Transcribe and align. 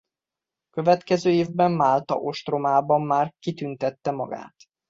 Következő 0.69 1.29
évben 1.29 1.71
Málta 1.71 2.15
ostromában 2.15 3.01
már 3.01 3.33
kitüntette 3.39 4.11
magát. 4.11 4.55